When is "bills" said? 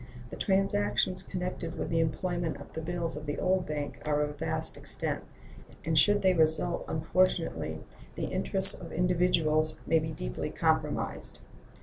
2.81-3.15